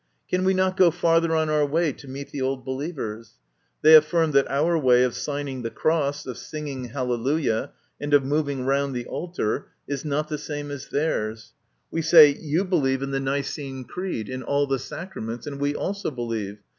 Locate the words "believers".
2.65-3.33